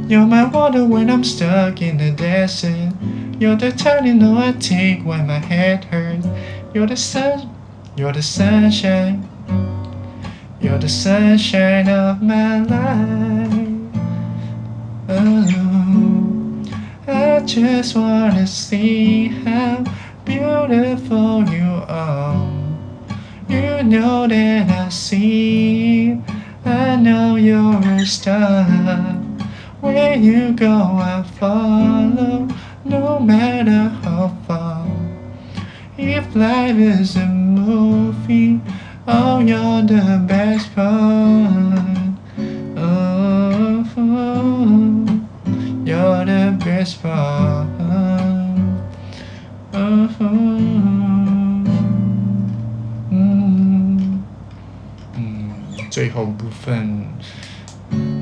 [0.07, 2.93] you're my water when I'm stuck in the desert.
[3.37, 6.25] You're the Tylenol I take when my head hurts.
[6.73, 7.53] You're the sun,
[7.97, 9.27] you're the sunshine.
[10.61, 13.67] You're the sunshine of my life.
[15.09, 16.63] Oh,
[17.05, 19.83] I just wanna see how
[20.23, 22.49] beautiful you are.
[23.49, 26.21] You know that I see.
[26.65, 28.65] I know you're a star.
[29.81, 32.47] Where you go, I follow,
[32.85, 34.87] no matter how far.
[35.97, 38.61] If life is a movie,
[39.07, 42.13] oh, you're the best part.
[42.77, 43.85] Oh,
[45.85, 47.67] you're the best part.
[49.73, 50.72] Oh,
[55.92, 57.06] 最后部分。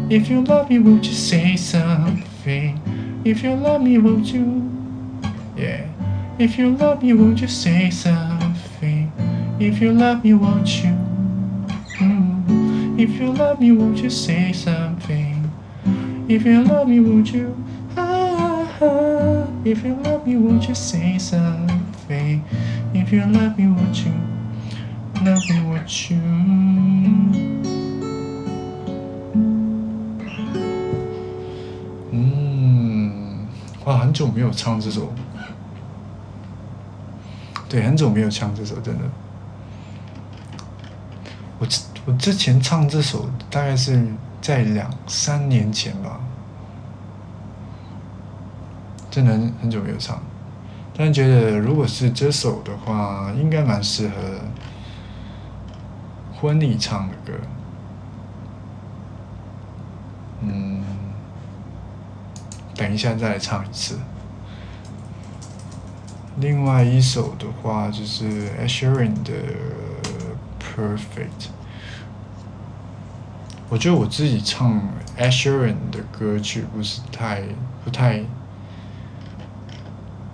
[0.09, 2.79] If you love me, would you say something?
[3.24, 4.62] If you love me, would you?
[5.57, 5.87] Yeah.
[6.39, 9.11] If you love me, would you say something?
[9.59, 10.95] If you love me, won't you?
[11.99, 13.01] Mm.
[13.01, 15.51] If you love me, won't you say something?
[16.29, 17.57] If you love me, would you?
[17.97, 19.47] Ah, ah.
[19.64, 22.45] If you love me, won't you say something?
[22.95, 24.12] If you love me, won't you?
[25.24, 27.49] Love me, won't you?
[34.12, 35.14] 很久没有唱这首，
[37.70, 39.05] 对，很久没有唱这首，真的。
[41.57, 41.68] 我
[42.05, 44.05] 我之前唱这首大概是
[44.41, 46.20] 在两三年前吧，
[49.09, 50.22] 真的很很久没有唱，
[50.93, 54.16] 但觉得如果是这首的话，应该蛮适合
[56.36, 57.32] 婚礼唱的歌。
[62.82, 64.00] 等一下再来唱一次。
[66.38, 68.26] 另外一首的话就是
[68.60, 69.32] a s h e r i n 的
[70.60, 71.50] Perfect。
[73.70, 74.82] 我觉得我自己唱
[75.16, 77.44] a s h e r i n 的歌曲不是太
[77.86, 78.24] 不太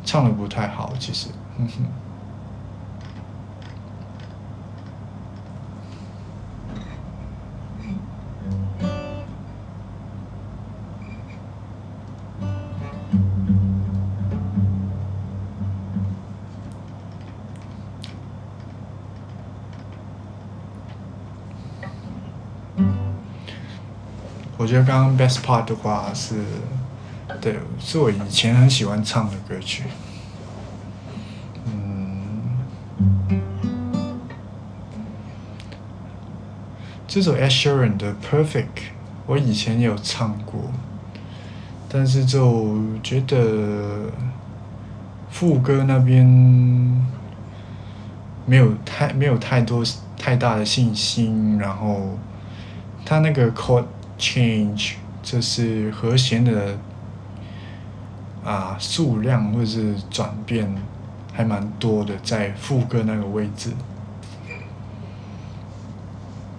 [0.06, 1.28] 唱的不太好，其实，
[1.60, 2.07] 嗯哼。
[24.68, 26.36] 我觉得刚刚 best part 的话是，
[27.40, 29.84] 对，是我以前很喜欢唱的歌曲。
[31.64, 32.58] 嗯，
[37.08, 38.90] 这首 Ed Sheeran 的 Perfect
[39.26, 40.70] 我以前也有唱过，
[41.88, 44.12] 但是就觉得
[45.30, 46.26] 副歌那边
[48.46, 49.82] 没有太没有太多
[50.18, 52.20] 太大的信心，然后
[53.06, 53.86] 他那个 chord
[54.18, 54.94] change
[55.24, 56.78] 这是和弦的
[58.44, 60.74] 啊数量或者是转变
[61.34, 63.72] 还蛮多的，在副歌那个位置。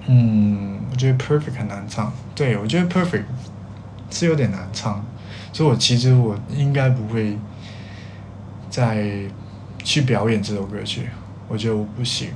[0.06, 3.24] 嗯，我觉得 perfect 很难唱，对我觉得 perfect
[4.10, 5.04] 是有点难唱，
[5.52, 7.36] 所以我其实我应该不会
[8.70, 9.06] 再
[9.82, 11.08] 去表演这首歌曲，
[11.48, 12.30] 我觉得我不行。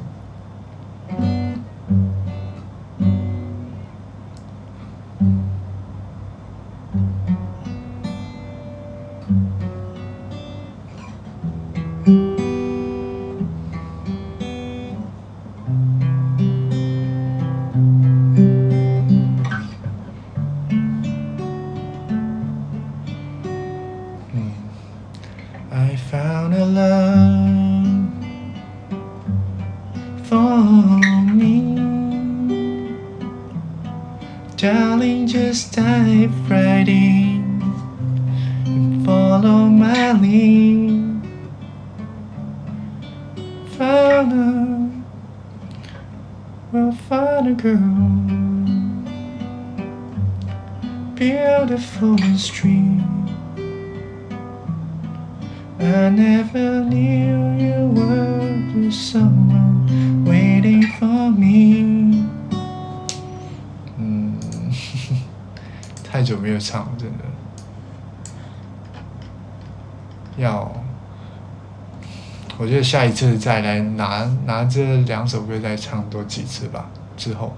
[72.92, 76.90] 下一次再来拿拿这两首歌再唱多几次吧。
[77.16, 77.56] 之后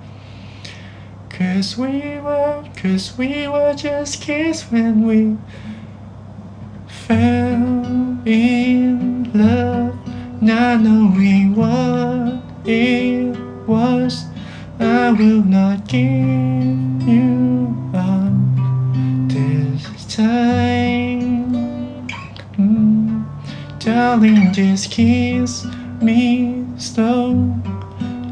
[1.29, 5.37] ，Cause we were, cause we were just kids when we
[6.87, 9.95] fell in love,
[10.41, 14.27] not knowing what it was.
[14.79, 18.33] I will not give you up
[19.29, 20.64] this time.
[24.15, 25.67] Darling, just kiss
[26.01, 27.35] me slow.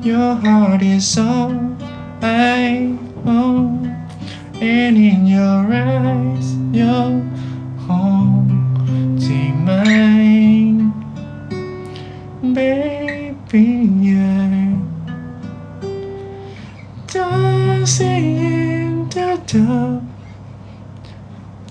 [0.00, 1.76] Your heart is all
[2.22, 3.86] I own,
[4.60, 7.20] and in your eyes, you're
[7.84, 10.92] haunting mine,
[12.54, 13.34] baby.
[14.14, 14.78] I
[17.08, 20.02] dancing in the dark,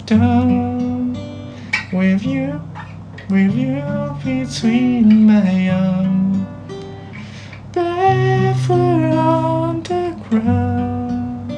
[0.05, 0.50] dark
[3.31, 3.81] with you
[4.25, 6.45] between my arms
[7.71, 11.53] barefoot on the ground,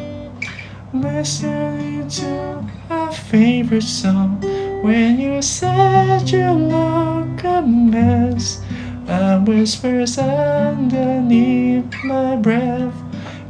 [0.94, 4.40] listening to our favorite song.
[4.84, 8.62] When you said you look a mess,
[9.08, 12.94] I whispers underneath my breath.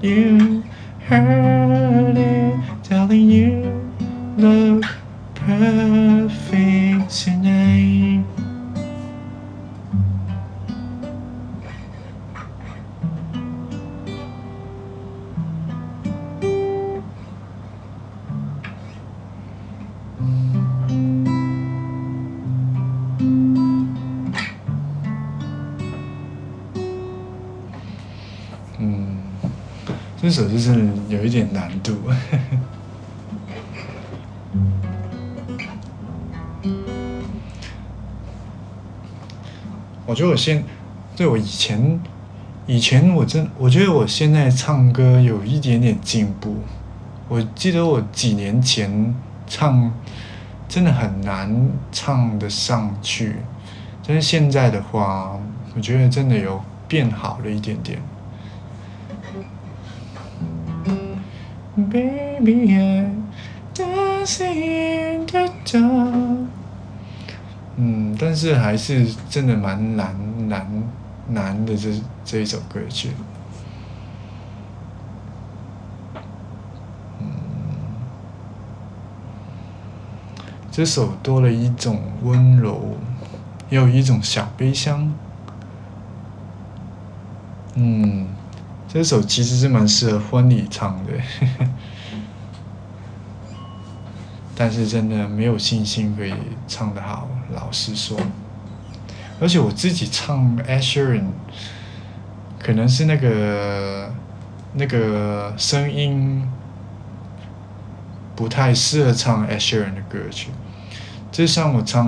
[0.02, 0.64] You
[1.08, 3.82] heard it, telling you
[4.38, 4.86] look
[5.36, 6.23] perfect
[40.14, 40.64] 我觉得我现，
[41.16, 42.00] 对我以前，
[42.68, 46.58] 以前我真，我觉得我现在唱歌有一点点进步。
[47.28, 49.16] 我记得我几年前
[49.48, 49.92] 唱，
[50.70, 53.38] 真的很难唱得上去，
[54.06, 55.36] 但是现在的话，
[55.76, 58.00] 我觉得真的有变好了一点点。
[61.76, 63.24] Baby, I'm
[63.74, 66.63] dancing in the dark.
[67.76, 70.16] 嗯，但是还是真的蛮难
[70.48, 70.84] 难
[71.30, 71.90] 难的这
[72.24, 73.10] 这一首歌曲。
[77.20, 77.26] 嗯，
[80.72, 82.96] 这首多了一种温柔，
[83.70, 85.12] 也有一种小悲伤。
[87.76, 88.28] 嗯，
[88.88, 91.14] 这首其实是蛮适合婚礼唱的，
[94.56, 96.36] 但是真的没有信心可以
[96.68, 98.18] 唱得好，老实说。
[99.42, 101.28] 而且我自己唱 a s h e r a n
[102.60, 104.14] 可能是那个
[104.74, 106.48] 那个声音
[108.36, 110.52] 不太适合唱 a s h e r a n 的歌曲。
[111.32, 112.08] 就像我唱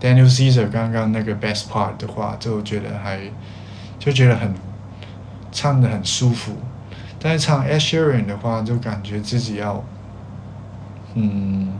[0.00, 3.20] Daniel Caesar 刚刚那个 Best Part 的话，就觉得还
[3.98, 4.52] 就觉得很
[5.50, 6.56] 唱的很舒服。
[7.18, 9.82] 但是唱 a s h e r a n 的话，就感觉自己要
[11.14, 11.72] 嗯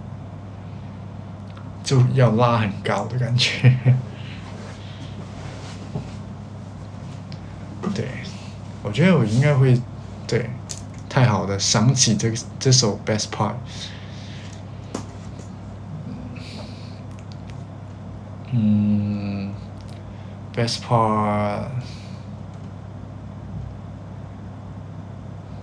[1.85, 3.72] 就要拉很高的感觉。
[7.95, 8.09] 对，
[8.82, 9.78] 我觉得我应该会，
[10.26, 10.51] 对，
[11.09, 13.55] 太好了，想起这个这首 Best Part。
[18.51, 19.53] 嗯
[20.55, 21.66] ，Best Part，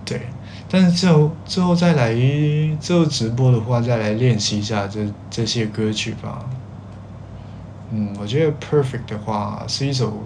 [0.04, 0.28] 对，
[0.72, 2.14] 但是之后之后再来
[2.80, 6.46] 之后直播的话，再来练习一下这这些歌曲吧。
[7.90, 10.24] 嗯，我觉得 Perfect 的话是一首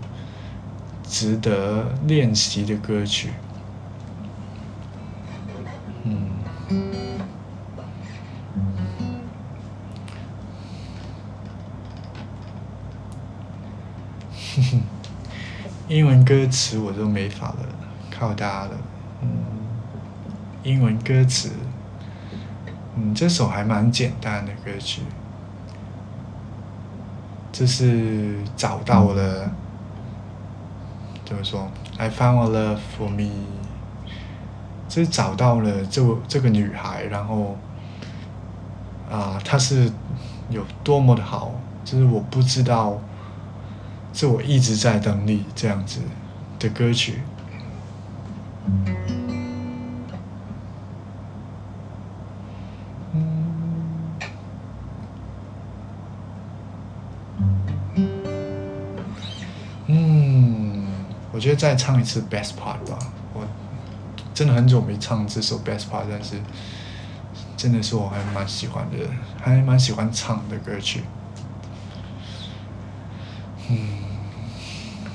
[1.03, 3.31] 值得练习的歌曲。
[6.05, 6.31] 嗯。
[15.89, 17.67] 英文歌词我都没法了，
[18.11, 18.71] 靠大家了。
[20.67, 21.51] 英文歌词。
[22.97, 25.03] 嗯，这首还蛮简单的歌曲，
[27.53, 29.49] 这是找到了，
[31.25, 33.31] 怎么说？I found a love for me，
[34.89, 37.57] 这是找到了这这个女孩，然后
[39.09, 39.89] 啊，她是
[40.51, 41.53] 有多么的好，
[41.85, 42.99] 就是我不知道，
[44.13, 46.01] 是我一直在等你这样子
[46.59, 47.21] 的歌曲。
[61.57, 62.99] 再唱一次 Best Part 吧，
[63.35, 63.47] 我
[64.35, 66.37] 真的很久没唱这首 Best Part，但是
[67.57, 68.97] 真的是我还蛮喜欢的，
[69.43, 71.03] 还蛮喜欢唱的歌曲。
[73.69, 73.79] 嗯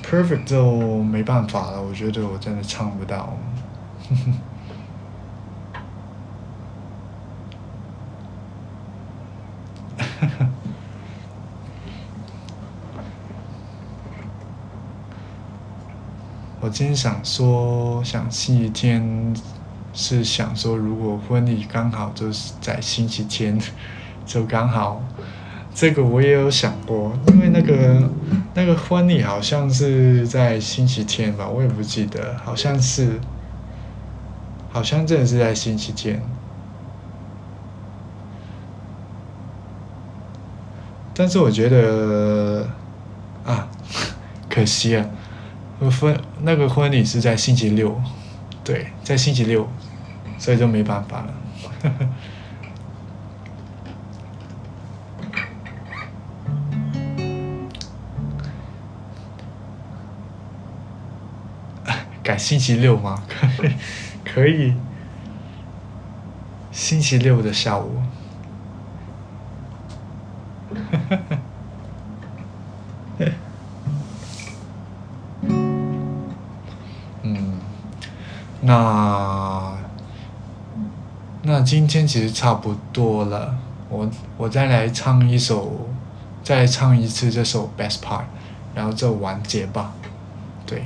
[0.04, 3.32] ，Perfect 就没办法了，我觉得我真的唱不到。
[4.10, 4.16] 我
[16.72, 19.34] 今天想说，想星期天
[19.92, 23.60] 是想说，如果婚礼刚好就是在星期天，
[24.24, 25.02] 就刚好。
[25.74, 28.10] 这个我也有想过，因为那个
[28.54, 33.20] 那个婚礼好像是在星期天吧，我也不记得，好像是，
[34.70, 36.22] 好像真的是在星期天。
[41.14, 42.66] 但是我觉得，
[43.44, 43.68] 啊，
[44.48, 45.06] 可惜啊。
[45.90, 48.00] 婚那个婚礼是在星期六，
[48.64, 49.68] 对，在星期六，
[50.38, 51.34] 所以就没办法了。
[62.22, 63.22] 改星期六吗？
[64.24, 64.74] 可以，
[66.70, 68.00] 星期六的下午。
[78.72, 79.76] 那
[81.42, 83.54] 那今天其实差不多了，
[83.90, 84.08] 我
[84.38, 85.90] 我再来唱一首，
[86.42, 88.22] 再唱一次这首 Best Part，
[88.74, 89.92] 然后就完结吧，
[90.64, 90.84] 对。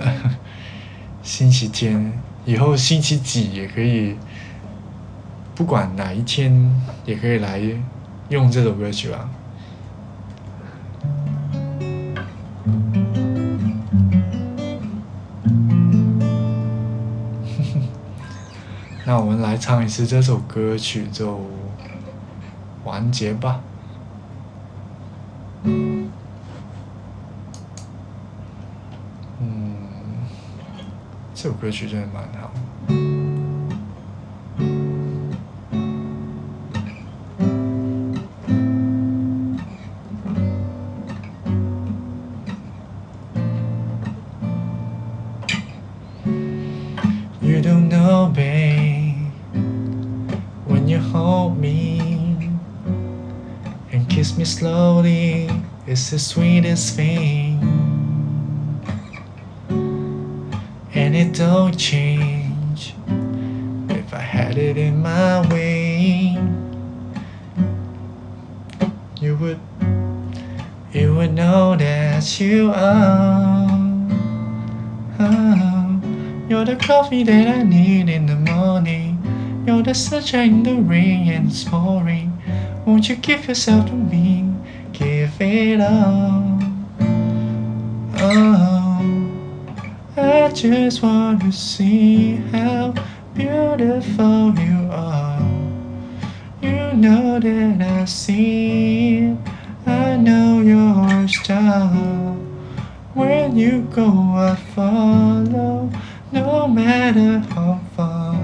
[1.22, 4.16] 星期天以后星期几也可以，
[5.54, 7.60] 不管哪一天也可以来
[8.30, 9.28] 用这首歌曲啊。
[19.10, 21.40] 那我们来唱一次这首歌曲，就
[22.84, 23.60] 完结吧。
[25.64, 26.08] 嗯，
[31.34, 32.52] 这首歌曲真的蛮好。
[56.10, 57.60] The sweetest thing,
[60.92, 62.94] and it don't change
[63.88, 66.36] if I had it in my way.
[69.20, 69.60] You would,
[70.92, 73.68] you would know that you are.
[75.20, 76.00] Oh,
[76.48, 79.62] you're the coffee that I need in the morning.
[79.64, 82.36] You're the sunshine in the rain and it's pouring.
[82.84, 84.49] Won't you give yourself to me?
[85.42, 86.58] All.
[88.18, 89.30] Oh,
[90.14, 92.92] I just want to see how
[93.34, 95.40] beautiful you are.
[96.60, 99.34] You know that I see.
[99.86, 101.88] I know you're a star.
[103.14, 105.90] When you go, I follow,
[106.32, 108.38] no matter how far.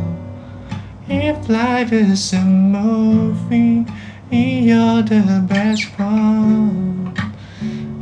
[1.09, 3.85] If life is a movie,
[4.31, 7.19] you're the best part.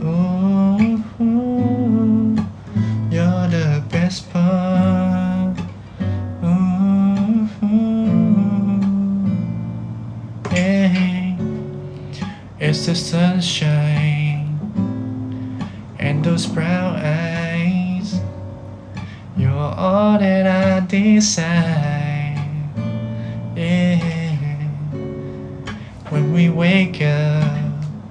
[0.00, 0.78] Oh,
[3.10, 5.58] you're the best part.
[6.42, 7.48] Oh,
[10.50, 11.36] hey,
[12.58, 14.58] it's the sunshine
[15.98, 18.20] and those brown eyes.
[19.36, 22.34] You're all that I desire.
[23.54, 24.23] When
[26.34, 27.46] we wake up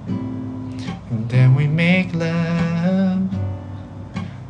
[0.08, 3.28] and then we make love,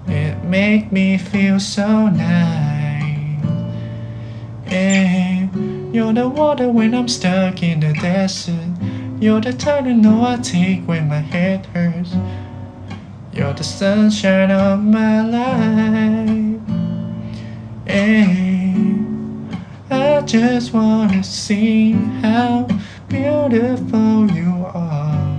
[0.07, 3.43] it make me feel so nice.
[5.93, 8.55] You're the water when I'm stuck in the desert.
[9.20, 12.14] You're the Tylenol I take when my head hurts.
[13.33, 16.61] You're the sunshine of my life.
[19.91, 22.68] I just wanna see how
[23.15, 25.39] beautiful you are.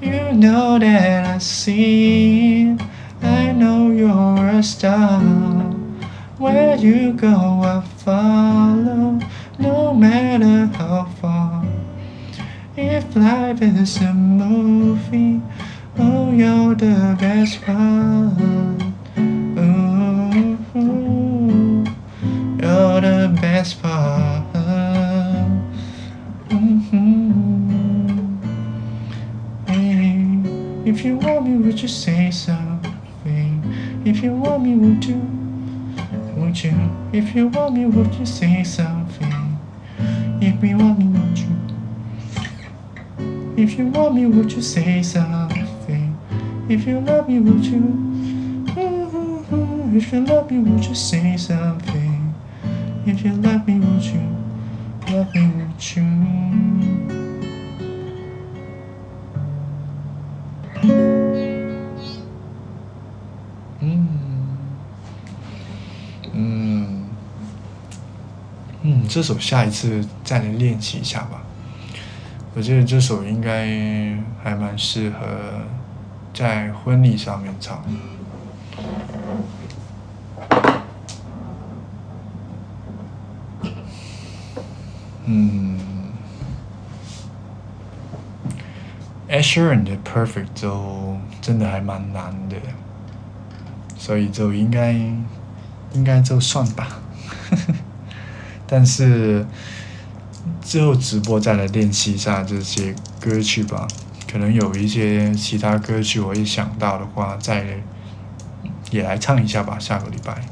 [0.00, 2.76] You know that I see.
[3.22, 5.20] I know you're a star.
[6.38, 7.34] Where you go,
[7.74, 9.18] I follow,
[9.58, 11.64] no matter how far.
[12.76, 15.40] If life is a movie,
[15.98, 18.75] oh, you're the best part.
[31.06, 33.62] You want me, would you say something?
[34.04, 35.20] If you want me, would you?
[36.34, 36.74] Would you?
[37.12, 39.56] If you want me, would you say something?
[40.42, 41.56] If you want me, would you?
[43.56, 46.18] If you want me, would you say something?
[46.68, 47.82] If you love me, would you?
[49.96, 52.34] If you love me, would you say something?
[53.06, 54.36] If you love me, would you?
[55.08, 56.95] Love me, would you?
[69.16, 71.40] 这首下一次再来练习一下吧。
[72.54, 73.66] 我觉得这首应该
[74.44, 75.26] 还蛮适合
[76.34, 77.82] 在婚礼上面唱。
[85.24, 85.78] 嗯
[89.30, 92.56] ，Asher 的 Perfect 就真的还蛮难的，
[93.96, 96.98] 所以就应该应该就算吧。
[98.66, 99.46] 但是
[100.60, 103.86] 之后直播再来练习一下这些歌曲吧。
[104.30, 107.78] 可能有一些其他歌曲我一想到的话，再
[108.90, 109.78] 也来唱一下吧。
[109.78, 110.42] 下个礼拜。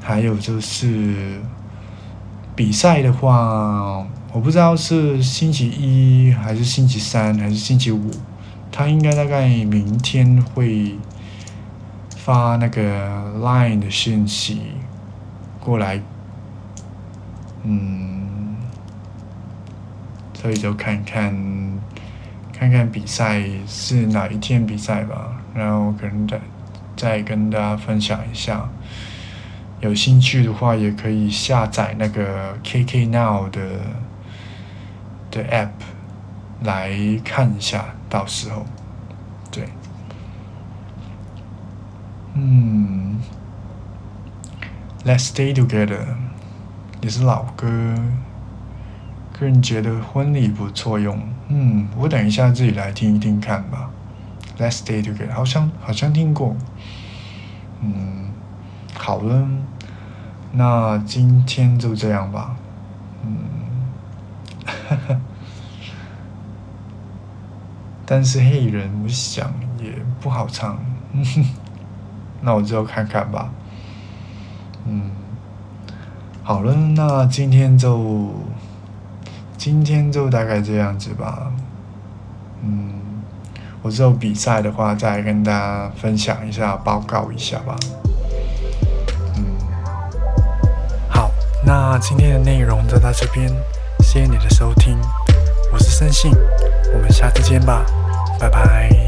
[0.00, 1.40] 还有就是
[2.54, 8.10] 比赛的话，我不知道是星期一还是星期三还是星期五，
[8.70, 10.98] 他应该大概明天会
[12.16, 14.60] 发那个 Line 的信息
[15.58, 16.02] 过来，
[17.64, 18.56] 嗯，
[20.34, 21.34] 所以就看看
[22.52, 26.40] 看看比赛是哪一天比赛吧，然后可能再
[26.96, 28.68] 再跟大家分享一下。
[29.80, 33.60] 有兴趣的话，也可以下载那个 KK Now 的
[35.30, 35.68] 的 App
[36.62, 36.90] 来
[37.22, 38.64] 看一下，到时候，
[39.50, 39.68] 对，
[42.34, 43.18] 嗯
[45.04, 46.06] ，Let's Stay Together
[47.04, 47.66] 也是老歌，
[49.38, 53.90] 个人觉得婚礼不错用，嗯，我等一下自己来听一听看吧。
[54.58, 56.56] Let's Stay Together 好像好像听过，
[57.82, 58.30] 嗯，
[58.94, 59.46] 好了。
[60.52, 62.56] 那今天就这样吧，
[63.22, 65.20] 嗯，
[68.06, 69.92] 但是黑人我想也
[70.22, 70.78] 不好唱，
[72.40, 73.50] 那我就看看吧，
[74.86, 75.10] 嗯，
[76.46, 78.30] 好了，那今天就
[79.56, 81.50] 今天就大概这样子吧，
[82.62, 82.92] 嗯，
[83.80, 87.74] 我之后比赛的话再跟大家分享一下，报告一下吧。
[89.36, 89.44] 嗯，
[91.08, 91.30] 好
[91.64, 93.48] 那今天的内容就到这边，
[94.00, 94.98] 谢谢你的收听，
[95.72, 96.30] 我是森信，
[96.92, 97.86] 我们下次见吧，
[98.38, 99.03] 拜拜。